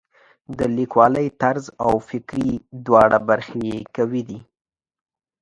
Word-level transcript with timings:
د 0.57 0.59
لیکوالۍ 0.77 1.27
طرز 1.41 1.65
او 1.85 1.93
فکري 2.09 2.51
دواړه 2.85 3.17
برخې 3.29 3.59
یې 3.69 3.77
قوي 3.95 4.21
دي. 4.29 4.39